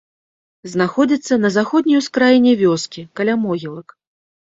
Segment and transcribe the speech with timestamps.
[0.73, 3.99] Знаходзіцца на заходняй ускраіне вёскі, каля могілак.